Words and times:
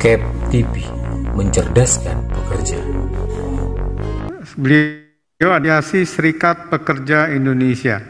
Cap 0.00 0.16
TV 0.48 0.80
mencerdaskan 1.36 2.24
pekerja. 2.32 2.80
Beliau 4.56 5.52
adiasi 5.52 6.08
Serikat 6.08 6.72
Pekerja 6.72 7.28
Indonesia. 7.28 8.00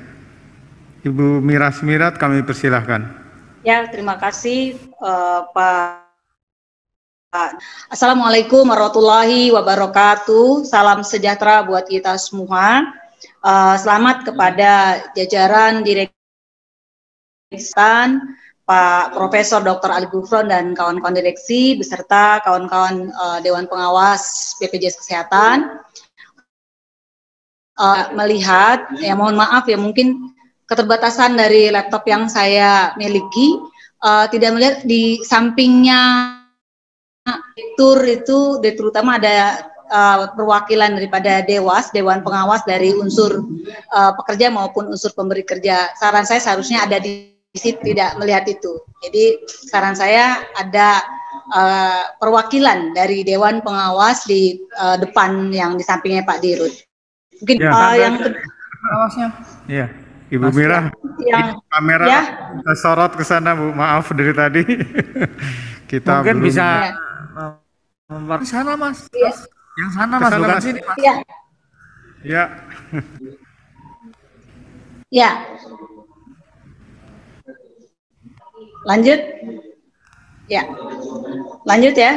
Ibu 1.03 1.43
Miras 1.43 1.83
Mirat 1.83 2.15
kami 2.15 2.47
persilahkan. 2.47 3.11
Ya, 3.67 3.91
terima 3.91 4.23
kasih 4.23 4.79
uh, 5.03 5.51
Pak. 5.51 6.07
Assalamualaikum 7.91 8.71
warahmatullahi 8.71 9.51
wabarakatuh. 9.51 10.63
Salam 10.63 11.03
sejahtera 11.03 11.67
buat 11.67 11.91
kita 11.91 12.15
semua. 12.23 12.87
Uh, 13.43 13.75
selamat 13.75 14.31
kepada 14.31 15.03
jajaran 15.19 15.83
direksi 15.83 16.15
Pak 18.71 19.19
Profesor 19.19 19.59
Dr. 19.67 19.91
Ali 19.91 20.07
Gufron 20.07 20.47
dan 20.47 20.79
kawan-kawan 20.79 21.19
direksi 21.19 21.75
beserta 21.75 22.39
kawan-kawan 22.47 23.11
uh, 23.19 23.43
Dewan 23.43 23.67
Pengawas 23.67 24.55
BPJS 24.63 25.03
Kesehatan 25.03 25.83
uh, 27.75 28.15
melihat 28.15 28.87
ya 29.03 29.19
mohon 29.19 29.35
maaf 29.35 29.67
ya 29.67 29.75
mungkin 29.75 30.31
keterbatasan 30.71 31.35
dari 31.35 31.75
laptop 31.75 32.07
yang 32.07 32.31
saya 32.31 32.95
miliki 32.95 33.59
uh, 34.07 34.31
tidak 34.31 34.55
melihat 34.55 34.77
di 34.87 35.19
sampingnya 35.27 36.31
tur 37.75 37.99
itu 38.07 38.63
terutama 38.63 39.19
ada 39.19 39.67
uh, 39.91 40.31
perwakilan 40.39 40.95
daripada 40.95 41.43
Dewas 41.43 41.91
Dewan 41.91 42.23
Pengawas 42.23 42.63
dari 42.63 42.95
unsur 42.95 43.43
uh, 43.91 44.13
pekerja 44.15 44.47
maupun 44.55 44.95
unsur 44.95 45.11
pemberi 45.11 45.43
kerja. 45.43 45.91
Saran 45.99 46.23
saya 46.23 46.39
seharusnya 46.39 46.87
ada 46.87 47.03
di 47.03 47.40
situ 47.59 47.81
tidak 47.83 48.15
melihat 48.21 48.47
itu. 48.47 48.79
Jadi 49.03 49.43
saran 49.49 49.97
saya 49.99 50.45
ada 50.55 51.03
uh, 51.51 52.05
perwakilan 52.23 52.95
dari 52.95 53.27
Dewan 53.27 53.65
Pengawas 53.65 54.23
di 54.29 54.61
uh, 54.79 54.95
depan 55.01 55.51
yang 55.51 55.75
di 55.75 55.83
sampingnya 55.83 56.23
Pak 56.23 56.39
Dirut. 56.39 56.71
Mungkin 57.43 57.57
ya, 57.59 57.71
uh, 57.73 57.95
yang 57.97 58.15
pengawasnya. 58.21 59.29
Iya. 59.67 59.87
Ibu 60.31 60.47
Mas, 60.47 60.55
Mira, 60.55 60.79
yang, 61.27 61.59
kamera 61.67 62.07
ya. 62.07 62.21
kita 62.55 62.75
sorot 62.79 63.13
ke 63.19 63.27
sana 63.27 63.51
Bu. 63.59 63.75
Maaf 63.75 64.15
dari 64.15 64.31
tadi. 64.31 64.63
kita 65.91 66.23
mungkin 66.23 66.39
belum... 66.39 66.47
bisa 66.47 66.67
ya. 66.87 68.39
Di 68.39 68.47
sana 68.47 68.79
Mas. 68.79 69.11
Ya. 69.11 69.35
Yang 69.75 69.91
sana 69.91 70.15
Mas, 70.23 70.31
bukan 70.39 70.63
sini 70.63 70.81
Mas. 70.87 70.99
Ya. 71.03 71.15
Ya. 72.23 72.45
ya. 75.11 75.31
Lanjut. 78.87 79.21
Ya. 80.49 80.63
Lanjut 81.69 81.95
ya. 81.95 82.13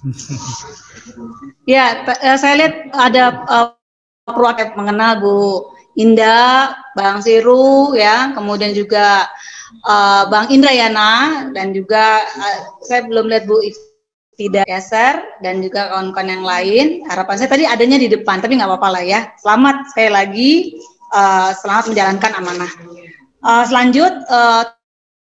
ya, 1.68 1.84
eh, 2.08 2.38
saya 2.40 2.54
lihat 2.56 2.74
ada 2.96 3.24
uh, 3.44 3.66
perwakilan 4.24 4.76
mengenal 4.76 5.12
Bu 5.20 5.36
Indah, 5.98 6.72
Bang 6.96 7.20
Siru 7.20 7.92
ya, 7.92 8.32
kemudian 8.32 8.72
juga 8.72 9.28
uh, 9.84 10.24
Bang 10.32 10.48
Indrayana 10.48 11.44
dan 11.52 11.76
juga 11.76 12.24
uh, 12.24 12.58
saya 12.80 13.04
belum 13.04 13.28
lihat 13.28 13.44
Bu 13.44 13.60
tidak 14.40 14.64
geser 14.64 15.20
dan 15.44 15.60
juga 15.60 15.92
kawan-kawan 15.92 16.32
yang 16.32 16.44
lain. 16.48 16.86
Harapan 17.04 17.36
saya 17.36 17.52
tadi 17.52 17.68
adanya 17.68 18.00
di 18.00 18.08
depan, 18.08 18.40
tapi 18.40 18.56
nggak 18.56 18.72
apa-apa 18.72 18.88
lah 18.96 19.04
ya. 19.04 19.20
Selamat 19.36 19.84
sekali 19.92 20.08
lagi, 20.08 20.52
uh, 21.12 21.52
selamat 21.60 21.92
menjalankan 21.92 22.32
amanah. 22.40 22.72
Uh, 23.44 23.64
selanjut, 23.68 24.12
uh, 24.32 24.64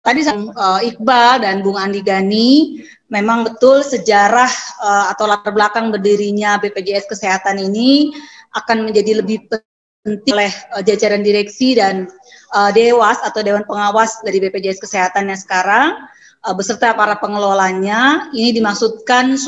Tadi 0.03 0.19
uh, 0.27 0.83
Iqbal 0.83 1.47
dan 1.47 1.63
Bung 1.63 1.79
Andi 1.79 2.03
Gani 2.03 2.83
memang 3.07 3.47
betul 3.47 3.87
sejarah 3.87 4.51
uh, 4.83 5.05
atau 5.15 5.31
latar 5.31 5.55
belakang 5.55 5.95
berdirinya 5.95 6.59
BPJS 6.59 7.07
Kesehatan 7.07 7.55
ini 7.55 8.11
akan 8.51 8.83
menjadi 8.83 9.23
lebih 9.23 9.47
penting 9.47 10.35
oleh 10.35 10.51
uh, 10.75 10.83
jajaran 10.83 11.23
direksi 11.23 11.79
dan 11.79 12.11
uh, 12.51 12.67
dewas 12.75 13.15
atau 13.23 13.39
dewan 13.47 13.63
pengawas 13.63 14.19
dari 14.27 14.43
BPJS 14.43 14.83
Kesehatan 14.83 15.31
yang 15.31 15.39
sekarang 15.39 15.95
uh, 16.43 16.51
beserta 16.51 16.91
para 16.91 17.15
pengelolanya. 17.15 18.27
Ini 18.35 18.59
dimaksudkan 18.59 19.39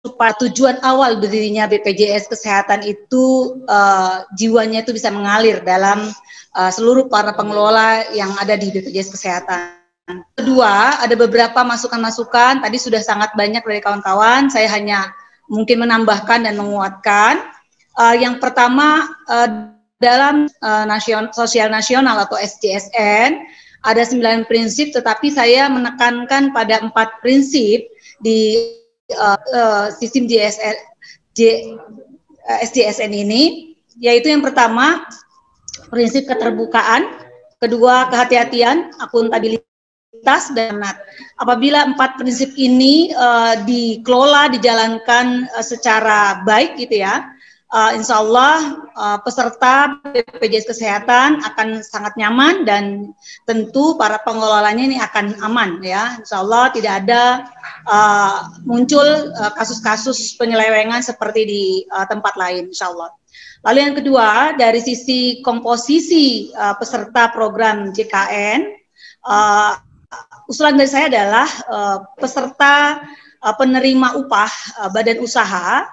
supaya 0.00 0.32
tujuan 0.40 0.80
awal 0.88 1.20
berdirinya 1.20 1.68
BPJS 1.68 2.32
Kesehatan 2.32 2.80
itu 2.88 3.60
uh, 3.68 4.24
jiwanya 4.40 4.88
itu 4.88 4.96
bisa 4.96 5.12
mengalir 5.12 5.60
dalam 5.60 6.08
uh, 6.56 6.72
seluruh 6.72 7.12
para 7.12 7.36
pengelola 7.36 8.08
yang 8.16 8.32
ada 8.40 8.56
di 8.56 8.72
BPJS 8.72 9.12
Kesehatan. 9.12 9.77
Kedua, 10.08 11.04
ada 11.04 11.12
beberapa 11.12 11.60
masukan-masukan. 11.68 12.64
Tadi 12.64 12.78
sudah 12.80 13.04
sangat 13.04 13.36
banyak 13.36 13.60
dari 13.60 13.84
kawan-kawan. 13.84 14.48
Saya 14.48 14.72
hanya 14.72 15.12
mungkin 15.52 15.84
menambahkan 15.84 16.48
dan 16.48 16.56
menguatkan. 16.56 17.44
Uh, 17.92 18.16
yang 18.16 18.40
pertama, 18.40 19.04
uh, 19.28 19.68
dalam 20.00 20.48
uh, 20.64 20.84
nasion, 20.86 21.28
sosial 21.34 21.68
nasional 21.68 22.16
atau 22.24 22.38
SJSN 22.38 23.36
ada 23.84 24.02
sembilan 24.02 24.46
prinsip, 24.46 24.90
tetapi 24.94 25.30
saya 25.30 25.70
menekankan 25.70 26.50
pada 26.54 26.82
empat 26.82 27.22
prinsip 27.22 27.86
di 28.22 28.58
uh, 29.14 29.38
uh, 29.38 29.86
sistem 29.94 30.26
JSN, 30.26 30.76
J, 31.34 31.40
uh, 32.48 32.58
SJSN 32.64 33.12
ini, 33.14 33.74
yaitu 33.98 34.30
yang 34.30 34.42
pertama 34.42 35.06
prinsip 35.90 36.26
keterbukaan, 36.26 37.06
kedua 37.62 38.10
kehati-hatian, 38.10 38.94
akuntabilitas 38.98 39.57
tas 40.22 40.50
dan 40.54 40.82
nat. 40.82 40.96
Apabila 41.38 41.86
empat 41.86 42.18
prinsip 42.18 42.54
ini 42.58 43.14
uh, 43.14 43.58
dikelola, 43.62 44.50
dijalankan 44.52 45.46
uh, 45.54 45.64
secara 45.64 46.42
baik 46.42 46.78
gitu 46.78 47.02
ya, 47.02 47.30
uh, 47.72 47.90
insya 47.94 48.20
Allah 48.20 48.82
uh, 48.96 49.18
peserta 49.20 50.00
BPJS 50.02 50.68
Kesehatan 50.74 51.44
akan 51.44 51.84
sangat 51.84 52.16
nyaman 52.16 52.64
dan 52.64 53.12
tentu 53.44 53.96
para 53.96 54.20
pengelolanya 54.24 54.84
ini 54.84 54.98
akan 55.00 55.38
aman 55.44 55.80
ya. 55.84 56.18
Insya 56.20 56.40
Allah 56.42 56.72
tidak 56.72 57.06
ada 57.06 57.22
uh, 57.88 58.48
muncul 58.64 59.32
kasus-kasus 59.56 60.16
uh, 60.16 60.34
penyelewengan 60.40 61.04
seperti 61.04 61.40
di 61.44 61.64
uh, 61.92 62.06
tempat 62.08 62.34
lain 62.36 62.72
insya 62.72 62.90
Allah. 62.92 63.12
Lalu 63.66 63.78
yang 63.90 63.96
kedua 63.98 64.28
dari 64.54 64.78
sisi 64.78 65.42
komposisi 65.42 66.54
uh, 66.54 66.78
peserta 66.78 67.34
program 67.34 67.90
JKN 67.90 68.60
uh, 69.26 69.72
usulan 70.48 70.80
dari 70.80 70.90
saya 70.90 71.06
adalah 71.12 71.48
uh, 71.68 71.98
peserta 72.16 73.04
uh, 73.44 73.54
penerima 73.56 74.16
upah 74.24 74.52
uh, 74.84 74.90
badan 74.92 75.20
usaha. 75.20 75.84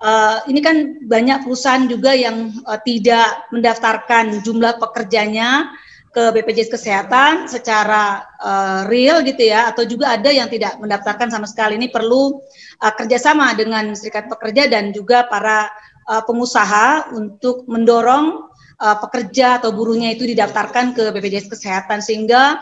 Uh, 0.00 0.40
ini 0.48 0.64
kan 0.64 0.96
banyak 1.04 1.44
perusahaan 1.44 1.84
juga 1.84 2.16
yang 2.16 2.56
uh, 2.64 2.80
tidak 2.80 3.46
mendaftarkan 3.52 4.40
jumlah 4.40 4.80
pekerjanya 4.80 5.76
ke 6.10 6.34
BPJS 6.34 6.74
Kesehatan 6.74 7.46
secara 7.46 8.26
uh, 8.42 8.82
real 8.90 9.22
gitu 9.22 9.46
ya 9.46 9.70
atau 9.70 9.86
juga 9.86 10.10
ada 10.18 10.26
yang 10.34 10.50
tidak 10.50 10.74
mendaftarkan 10.82 11.30
sama 11.30 11.46
sekali. 11.46 11.78
Ini 11.78 11.92
perlu 11.94 12.42
uh, 12.82 12.92
kerjasama 12.98 13.54
dengan 13.54 13.94
serikat 13.94 14.26
pekerja 14.26 14.66
dan 14.66 14.90
juga 14.90 15.30
para 15.30 15.70
uh, 16.10 16.22
pengusaha 16.26 17.14
untuk 17.14 17.68
mendorong 17.70 18.50
uh, 18.82 18.96
pekerja 19.06 19.62
atau 19.62 19.70
buruhnya 19.70 20.10
itu 20.10 20.26
didaftarkan 20.26 20.98
ke 20.98 21.14
BPJS 21.14 21.46
Kesehatan. 21.46 22.02
Sehingga 22.02 22.58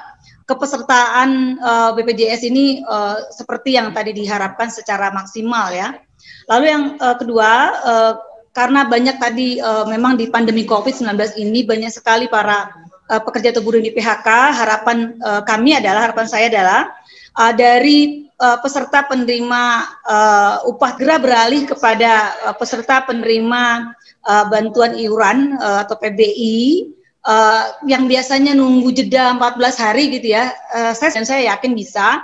kepesertaan 0.49 1.61
uh, 1.61 1.91
BPJS 1.93 2.49
ini 2.49 2.81
uh, 2.89 3.29
seperti 3.29 3.77
yang 3.77 3.93
tadi 3.93 4.17
diharapkan 4.17 4.73
secara 4.73 5.13
maksimal 5.13 5.69
ya. 5.71 6.01
Lalu 6.49 6.65
yang 6.65 6.85
uh, 6.99 7.15
kedua 7.21 7.53
uh, 7.85 8.13
karena 8.57 8.89
banyak 8.89 9.21
tadi 9.21 9.61
uh, 9.61 9.85
memang 9.85 10.17
di 10.17 10.33
pandemi 10.33 10.65
COVID-19 10.65 11.37
ini 11.37 11.69
banyak 11.69 11.93
sekali 11.93 12.33
para 12.33 12.73
uh, 13.13 13.21
pekerja 13.21 13.53
atau 13.53 13.61
buruh 13.61 13.79
di 13.79 13.93
PHK, 13.93 14.29
harapan 14.57 15.21
uh, 15.21 15.45
kami 15.45 15.77
adalah 15.77 16.09
harapan 16.09 16.27
saya 16.27 16.49
adalah 16.49 16.97
uh, 17.37 17.53
dari 17.53 18.27
uh, 18.41 18.57
peserta 18.65 19.05
penerima 19.05 19.63
uh, 20.09 20.57
upah 20.65 20.97
gerah 20.97 21.21
beralih 21.21 21.69
kepada 21.69 22.35
uh, 22.49 22.55
peserta 22.57 23.05
penerima 23.05 23.93
uh, 24.25 24.45
bantuan 24.49 24.97
iuran 24.97 25.61
uh, 25.61 25.85
atau 25.85 26.01
PBI 26.01 26.98
uh, 27.25 27.65
yang 27.89 28.07
biasanya 28.07 28.55
nunggu 28.55 28.95
jeda 28.95 29.35
14 29.35 29.83
hari 29.83 30.05
gitu 30.15 30.37
ya, 30.37 30.53
uh, 30.75 30.93
saya 30.93 31.11
dan 31.15 31.25
saya 31.25 31.43
yakin 31.55 31.75
bisa 31.75 32.23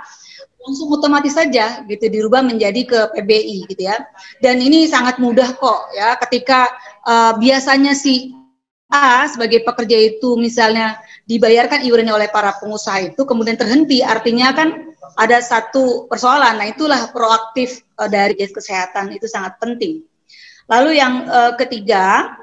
langsung 0.65 0.89
otomatis 0.89 1.37
saja 1.37 1.85
gitu 1.85 2.09
dirubah 2.09 2.41
menjadi 2.41 2.81
ke 2.85 2.99
PBI 3.13 3.69
gitu 3.69 3.85
ya. 3.85 4.01
Dan 4.41 4.61
ini 4.61 4.89
sangat 4.89 5.21
mudah 5.21 5.53
kok 5.57 5.93
ya 5.93 6.17
ketika 6.25 6.73
uh, 7.05 7.37
biasanya 7.37 7.93
si 7.93 8.33
A 8.93 9.25
sebagai 9.25 9.65
pekerja 9.65 9.97
itu 9.97 10.37
misalnya 10.37 11.01
dibayarkan 11.25 11.81
iurannya 11.89 12.13
oleh 12.13 12.29
para 12.29 12.53
pengusaha 12.61 13.01
itu 13.01 13.17
kemudian 13.25 13.57
terhenti 13.57 14.05
artinya 14.05 14.53
kan 14.53 14.93
ada 15.17 15.37
satu 15.41 16.09
persoalan. 16.09 16.57
Nah, 16.57 16.67
itulah 16.69 17.09
proaktif 17.13 17.85
uh, 18.01 18.09
dari 18.09 18.33
kesehatan 18.37 19.13
itu 19.13 19.29
sangat 19.29 19.57
penting. 19.61 20.01
Lalu 20.65 20.97
yang 20.97 21.29
uh, 21.29 21.53
ketiga, 21.53 22.33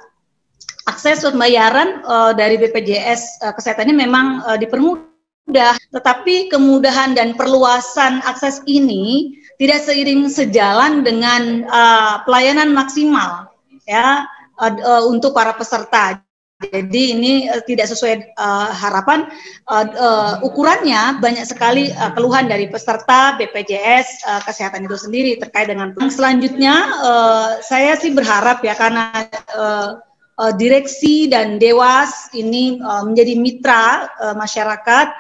akses 0.87 1.23
pembayaran 1.23 2.03
uh, 2.03 2.33
dari 2.35 2.59
BPJS 2.59 3.43
uh, 3.43 3.51
eh, 3.51 3.55
kesehatan 3.55 3.91
ini 3.91 4.07
memang 4.07 4.43
uh, 4.43 4.59
dipermudah, 4.59 5.79
tetapi 5.95 6.51
kemudahan 6.51 7.15
dan 7.15 7.39
perluasan 7.39 8.19
akses 8.27 8.63
ini 8.67 9.37
tidak 9.63 9.85
seiring 9.87 10.27
sejalan 10.27 11.07
dengan 11.07 11.67
uh, 11.71 12.27
pelayanan 12.27 12.75
maksimal 12.75 13.47
ya 13.87 14.27
uh, 14.59 14.73
uh, 14.83 15.03
untuk 15.07 15.35
para 15.35 15.55
peserta. 15.55 16.19
Jadi 16.63 17.19
ini 17.19 17.51
uh, 17.51 17.59
tidak 17.67 17.91
sesuai 17.91 18.39
uh, 18.39 18.71
harapan. 18.71 19.27
Uh, 19.67 19.87
uh, 19.99 20.33
ukurannya 20.47 21.19
banyak 21.19 21.43
sekali 21.43 21.91
uh, 21.95 22.15
keluhan 22.15 22.47
dari 22.47 22.71
peserta 22.71 23.35
BPJS 23.35 24.23
uh, 24.27 24.41
kesehatan 24.47 24.87
itu 24.87 24.95
sendiri 24.95 25.39
terkait 25.43 25.71
dengan. 25.71 25.91
Selanjutnya 26.07 26.75
uh, 27.03 27.49
saya 27.67 27.99
sih 27.99 28.15
berharap 28.15 28.63
ya 28.63 28.79
karena 28.79 29.11
uh, 29.59 29.99
uh, 30.39 30.53
direksi 30.55 31.29
dan 31.29 31.59
dewas 31.59 32.33
ini 32.33 32.79
uh, 32.81 33.05
menjadi 33.05 33.35
mitra 33.37 34.09
uh, 34.21 34.35
masyarakat 34.37 35.13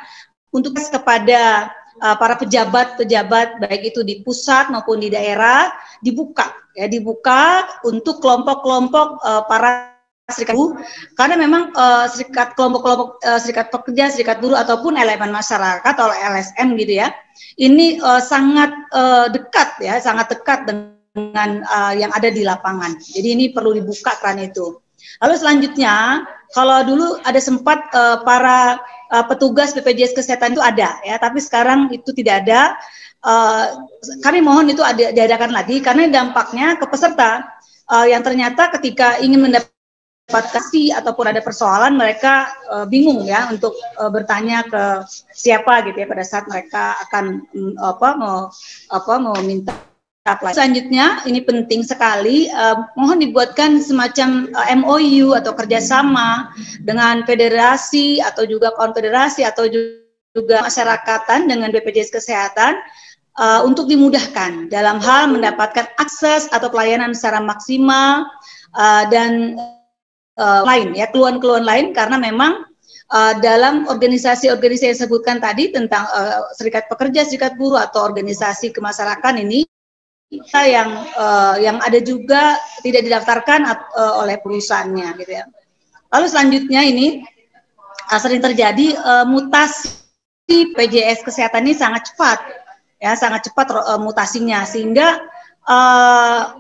untuk 0.53 0.76
kepada 0.76 1.73
uh, 2.00 2.17
para 2.17 2.37
pejabat-pejabat 2.37 3.61
baik 3.61 3.93
itu 3.93 4.05
di 4.05 4.20
pusat 4.20 4.69
maupun 4.69 5.00
di 5.00 5.09
daerah 5.09 5.73
dibuka 6.05 6.53
ya 6.76 6.88
dibuka 6.88 7.69
untuk 7.85 8.20
kelompok-kelompok 8.20 9.09
uh, 9.20 9.43
para 9.49 9.93
serikat 10.31 10.56
buruh 10.56 10.79
karena 11.19 11.37
memang 11.37 11.75
uh, 11.76 12.06
serikat 12.08 12.56
kelompok-kelompok 12.56 13.20
uh, 13.23 13.41
serikat 13.43 13.69
pekerja, 13.69 14.08
serikat 14.08 14.41
buruh 14.41 14.56
ataupun 14.56 14.97
elemen 14.97 15.35
masyarakat 15.35 15.85
atau 15.85 16.08
LSM 16.08 16.79
gitu 16.81 17.03
ya. 17.03 17.12
Ini 17.61 18.00
uh, 18.00 18.23
sangat 18.23 18.70
uh, 18.94 19.26
dekat 19.29 19.82
ya, 19.82 20.00
sangat 20.00 20.32
dekat 20.32 20.65
dengan 20.65 21.61
uh, 21.69 21.93
yang 21.93 22.08
ada 22.17 22.32
di 22.32 22.47
lapangan. 22.47 22.97
Jadi 22.97 23.29
ini 23.29 23.44
perlu 23.53 23.76
dibuka 23.76 24.17
keran 24.23 24.41
itu. 24.41 24.81
Lalu 25.22 25.34
selanjutnya, 25.38 26.26
kalau 26.52 26.84
dulu 26.84 27.06
ada 27.25 27.40
sempat 27.40 27.88
uh, 27.96 28.20
para 28.22 28.81
uh, 29.12 29.25
petugas 29.26 29.72
BPJS 29.72 30.16
kesehatan 30.16 30.54
itu 30.56 30.62
ada 30.62 31.00
ya, 31.02 31.16
tapi 31.16 31.40
sekarang 31.40 31.88
itu 31.90 32.12
tidak 32.12 32.46
ada. 32.46 32.76
Uh, 33.22 33.87
kami 34.19 34.43
mohon 34.43 34.66
itu 34.66 34.82
ada 34.82 35.14
diadakan 35.14 35.54
lagi 35.54 35.78
karena 35.78 36.10
dampaknya 36.10 36.75
ke 36.75 36.90
peserta 36.90 37.46
uh, 37.87 38.02
yang 38.02 38.19
ternyata 38.19 38.66
ketika 38.75 39.22
ingin 39.22 39.46
mendapat 39.46 39.70
kasih 40.50 40.90
ataupun 40.99 41.31
ada 41.31 41.38
persoalan 41.38 41.94
mereka 41.94 42.50
uh, 42.66 42.82
bingung 42.82 43.22
ya 43.22 43.46
untuk 43.46 43.78
uh, 44.00 44.10
bertanya 44.10 44.66
ke 44.66 45.06
siapa 45.31 45.87
gitu 45.87 46.02
ya 46.02 46.10
pada 46.10 46.25
saat 46.26 46.50
mereka 46.50 46.98
akan 47.06 47.46
um, 47.55 47.78
apa 47.78 48.08
mau 48.19 48.38
apa 48.90 49.14
mau 49.22 49.38
minta 49.44 49.92
Selanjutnya 50.22 51.19
ini 51.26 51.42
penting 51.42 51.82
sekali 51.82 52.46
uh, 52.54 52.86
mohon 52.94 53.19
dibuatkan 53.19 53.82
semacam 53.82 54.54
uh, 54.54 54.70
MOU 54.78 55.34
atau 55.34 55.50
kerjasama 55.50 56.46
dengan 56.78 57.26
federasi 57.26 58.22
atau 58.22 58.46
juga 58.46 58.70
konfederasi 58.78 59.42
atau 59.42 59.66
juga 59.66 60.62
masyarakatan 60.62 61.50
dengan 61.50 61.74
BPJS 61.74 62.14
Kesehatan 62.14 62.78
uh, 63.34 63.66
untuk 63.66 63.90
dimudahkan 63.90 64.70
dalam 64.70 65.02
hal 65.02 65.26
mendapatkan 65.26 65.90
akses 65.98 66.46
atau 66.54 66.70
pelayanan 66.70 67.19
secara 67.19 67.42
maksimal 67.42 68.22
uh, 68.78 69.04
dan 69.10 69.58
uh, 70.38 70.62
lain 70.62 70.94
ya 70.94 71.10
keluhan-keluhan 71.10 71.66
lain 71.66 71.90
karena 71.90 72.14
memang 72.14 72.62
uh, 73.10 73.34
dalam 73.42 73.90
organisasi-organisasi 73.90 74.86
yang 74.86 74.94
disebutkan 74.94 75.42
tadi 75.42 75.74
tentang 75.74 76.06
uh, 76.14 76.46
serikat 76.54 76.86
pekerja, 76.86 77.26
serikat 77.26 77.58
buruh 77.58 77.82
atau 77.82 78.06
organisasi 78.06 78.70
kemasyarakatan 78.70 79.42
ini 79.42 79.66
kita 80.32 80.61
yang 80.64 80.90
uh, 81.12 81.61
yang 81.61 81.76
ada 81.84 82.00
juga 82.00 82.56
tidak 82.81 83.05
didaftarkan 83.05 83.69
uh, 83.69 84.25
oleh 84.25 84.40
perusahaannya 84.40 85.12
gitu 85.20 85.32
ya. 85.37 85.44
Lalu 86.08 86.26
selanjutnya 86.32 86.81
ini 86.88 87.20
uh, 88.08 88.17
sering 88.17 88.40
terjadi 88.40 88.96
uh, 88.96 89.25
mutasi 89.29 90.73
PJS 90.73 91.20
kesehatan 91.20 91.69
ini 91.69 91.76
sangat 91.76 92.08
cepat 92.12 92.40
ya 93.02 93.12
sangat 93.19 93.50
cepat 93.50 93.76
uh, 93.76 94.00
mutasinya 94.00 94.64
sehingga 94.64 95.20
uh, 95.69 96.56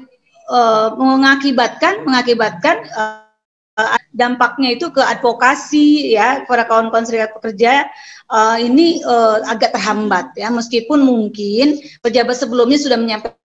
uh, 0.52 0.88
mengakibatkan 0.98 2.04
mengakibatkan 2.04 2.82
uh, 2.92 3.96
dampaknya 4.12 4.76
itu 4.76 4.92
ke 4.92 5.00
advokasi 5.00 6.12
ya 6.12 6.44
kepada 6.44 6.68
kawan-kawan 6.68 7.08
serikat 7.08 7.32
pekerja 7.32 7.88
uh, 8.28 8.60
ini 8.60 9.00
uh, 9.06 9.40
agak 9.48 9.72
terhambat 9.72 10.34
ya 10.36 10.52
meskipun 10.52 11.00
mungkin 11.00 11.80
pejabat 12.04 12.36
sebelumnya 12.36 12.76
sudah 12.76 13.00
menyampaikan 13.00 13.41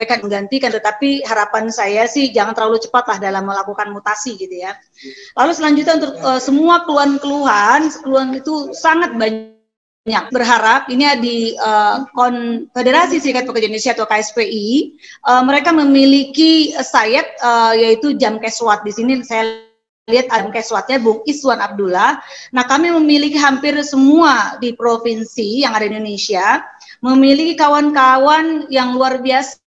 menggantikan 0.00 0.72
tetapi 0.72 1.20
harapan 1.28 1.68
saya 1.68 2.08
sih 2.08 2.32
jangan 2.32 2.56
terlalu 2.56 2.80
cepat 2.80 3.04
lah 3.04 3.18
dalam 3.20 3.44
melakukan 3.44 3.92
mutasi 3.92 4.40
gitu 4.40 4.64
ya. 4.64 4.72
Lalu 5.36 5.52
selanjutnya 5.52 5.94
untuk 6.00 6.12
uh, 6.24 6.40
semua 6.40 6.88
keluhan-keluhan 6.88 7.92
keluhan 8.00 8.32
itu 8.32 8.72
sangat 8.72 9.12
banyak 9.12 10.24
berharap 10.32 10.88
ini 10.88 11.04
di 11.20 11.36
uh, 11.60 12.08
Konfederasi 12.16 13.20
Serikat 13.20 13.44
Pekerja 13.44 13.68
Indonesia 13.68 13.92
atau 13.92 14.08
KSPI 14.08 14.96
uh, 15.28 15.42
mereka 15.44 15.76
memiliki 15.76 16.72
sayap 16.80 17.36
uh, 17.44 17.76
yaitu 17.76 18.16
jam 18.16 18.40
keswat 18.40 18.80
di 18.80 18.92
sini 18.96 19.20
saya 19.20 19.68
lihat 20.10 20.26
ada 20.34 20.50
keswatnya 20.50 20.98
Bung 20.98 21.22
Iswan 21.22 21.62
Abdullah. 21.62 22.18
Nah, 22.50 22.66
kami 22.66 22.90
memiliki 22.90 23.38
hampir 23.38 23.78
semua 23.86 24.58
di 24.58 24.74
provinsi 24.74 25.62
yang 25.62 25.78
ada 25.78 25.86
di 25.86 25.94
Indonesia, 25.94 26.66
memiliki 26.98 27.54
kawan-kawan 27.54 28.66
yang 28.68 28.98
luar 28.98 29.22
biasa 29.22 29.62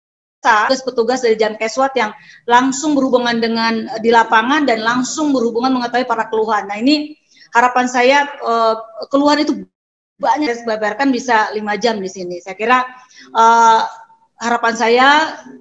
petugas 0.83 1.23
dari 1.23 1.39
jam 1.39 1.55
keswat 1.55 1.95
yang 1.95 2.11
langsung 2.51 2.99
berhubungan 2.99 3.39
dengan 3.39 3.87
di 4.03 4.11
lapangan 4.11 4.67
dan 4.67 4.83
langsung 4.83 5.31
berhubungan 5.31 5.79
mengetahui 5.79 6.05
para 6.05 6.27
keluhan. 6.27 6.67
Nah, 6.67 6.77
ini 6.83 7.15
harapan 7.55 7.87
saya 7.87 8.19
uh, 8.43 8.75
keluhan 9.07 9.47
itu 9.47 9.53
banyak 10.19 10.63
sebabarkan 10.63 11.11
bisa 11.11 11.51
lima 11.55 11.79
jam 11.79 11.99
di 11.99 12.11
sini. 12.11 12.39
Saya 12.43 12.55
kira 12.59 12.83
uh, 13.35 13.81
harapan 14.43 14.75
saya 14.75 15.09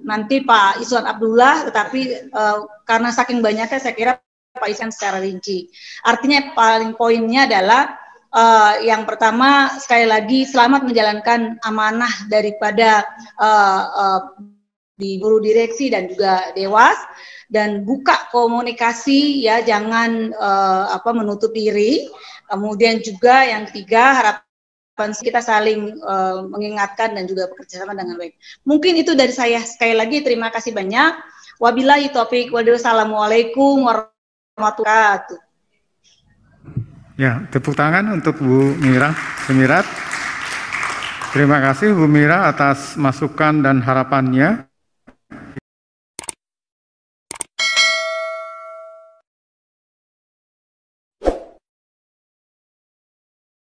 nanti 0.02 0.42
Pak 0.42 0.82
Iswan 0.82 1.06
Abdullah, 1.06 1.70
tetapi 1.70 2.30
uh, 2.34 2.66
karena 2.82 3.14
saking 3.14 3.38
banyaknya 3.38 3.78
saya 3.78 3.94
kira 3.94 4.12
Pak 4.52 4.70
Isan 4.70 4.90
secara 4.90 5.22
rinci. 5.22 5.70
Artinya 6.02 6.52
paling 6.52 6.98
poinnya 6.98 7.46
adalah 7.46 7.96
uh, 8.34 8.82
yang 8.82 9.06
pertama 9.06 9.78
sekali 9.78 10.04
lagi 10.04 10.44
selamat 10.44 10.84
menjalankan 10.84 11.62
amanah 11.62 12.12
daripada 12.26 13.06
uh, 13.38 13.82
uh, 13.94 14.20
di 14.96 15.16
guru 15.18 15.40
direksi 15.40 15.88
dan 15.88 16.08
juga 16.08 16.52
dewas 16.52 16.96
dan 17.52 17.84
buka 17.84 18.32
komunikasi 18.32 19.44
ya 19.44 19.60
jangan 19.60 20.32
uh, 20.32 20.92
apa 20.96 21.12
menutup 21.12 21.52
diri. 21.52 22.08
Kemudian 22.48 23.00
juga 23.00 23.48
yang 23.48 23.68
ketiga 23.68 24.12
harapan 24.12 25.10
kita 25.16 25.40
saling 25.40 25.96
uh, 26.04 26.44
mengingatkan 26.48 27.16
dan 27.16 27.24
juga 27.24 27.48
bekerja 27.48 27.84
sama 27.84 27.96
dengan 27.96 28.20
baik. 28.20 28.36
Mungkin 28.64 29.00
itu 29.00 29.16
dari 29.16 29.32
saya 29.32 29.60
sekali 29.64 29.96
lagi 29.96 30.20
terima 30.20 30.52
kasih 30.52 30.72
banyak. 30.76 31.12
Wabillahi 31.60 32.12
taufiq 32.12 32.52
wassalamualaikum 32.52 33.84
warahmatullahi 33.84 34.56
wabarakatuh. 34.56 35.40
Ya, 37.20 37.44
tepuk 37.52 37.76
tangan 37.76 38.08
untuk 38.08 38.40
Bu 38.40 38.72
Mira 38.80 39.12
Semirat. 39.44 39.84
Terima 41.36 41.60
kasih 41.60 41.92
Bu 41.92 42.08
Mira 42.08 42.48
atas 42.48 42.96
masukan 42.96 43.60
dan 43.60 43.84
harapannya. 43.84 44.71